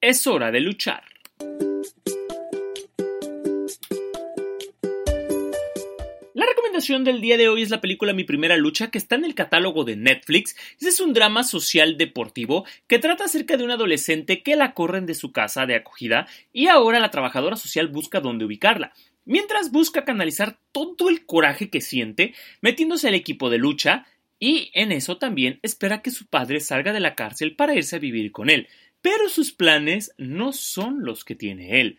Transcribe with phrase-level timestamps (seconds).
[0.00, 1.02] es hora de luchar.
[6.34, 9.24] La recomendación del día de hoy es la película Mi Primera Lucha que está en
[9.24, 10.54] el catálogo de Netflix.
[10.74, 15.04] Este es un drama social deportivo que trata acerca de un adolescente que la corren
[15.06, 18.92] de su casa de acogida y ahora la trabajadora social busca dónde ubicarla.
[19.24, 24.06] Mientras busca canalizar todo el coraje que siente metiéndose al equipo de lucha
[24.38, 27.98] y en eso también espera que su padre salga de la cárcel para irse a
[27.98, 28.68] vivir con él.
[29.02, 31.98] Pero sus planes no son los que tiene él.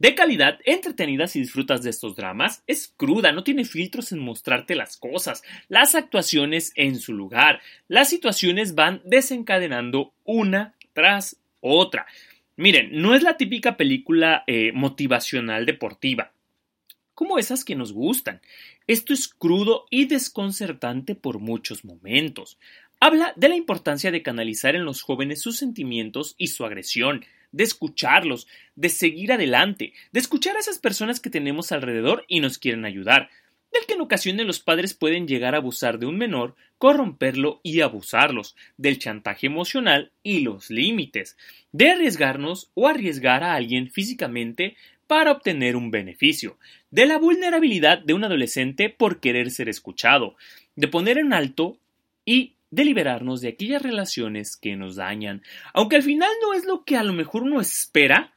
[0.00, 4.74] De calidad, entretenida si disfrutas de estos dramas, es cruda, no tiene filtros en mostrarte
[4.74, 12.06] las cosas, las actuaciones en su lugar, las situaciones van desencadenando una tras otra.
[12.56, 16.32] Miren, no es la típica película eh, motivacional deportiva,
[17.12, 18.40] como esas que nos gustan.
[18.86, 22.58] Esto es crudo y desconcertante por muchos momentos.
[23.02, 27.64] Habla de la importancia de canalizar en los jóvenes sus sentimientos y su agresión, de
[27.64, 32.84] escucharlos, de seguir adelante, de escuchar a esas personas que tenemos alrededor y nos quieren
[32.84, 33.30] ayudar,
[33.72, 37.80] del que en ocasiones los padres pueden llegar a abusar de un menor, corromperlo y
[37.80, 41.38] abusarlos, del chantaje emocional y los límites,
[41.72, 46.58] de arriesgarnos o arriesgar a alguien físicamente para obtener un beneficio,
[46.90, 50.36] de la vulnerabilidad de un adolescente por querer ser escuchado,
[50.76, 51.78] de poner en alto
[52.26, 55.42] y de liberarnos de aquellas relaciones que nos dañan.
[55.74, 58.32] Aunque al final no es lo que a lo mejor uno espera,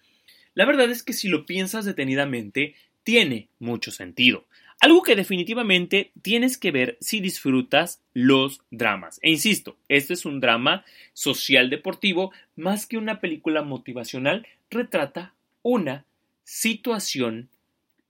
[0.53, 4.45] la verdad es que si lo piensas detenidamente, tiene mucho sentido.
[4.79, 9.19] Algo que definitivamente tienes que ver si disfrutas los dramas.
[9.21, 16.05] E insisto, este es un drama social deportivo más que una película motivacional, retrata una
[16.43, 17.49] situación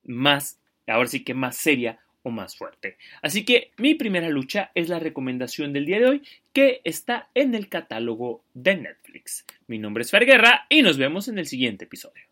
[0.03, 2.97] más, ahora sí que más seria o más fuerte.
[3.21, 6.21] Así que mi primera lucha es la recomendación del día de hoy
[6.51, 9.45] que está en el catálogo de Netflix.
[9.67, 12.23] Mi nombre es Fer Guerra y nos vemos en el siguiente episodio.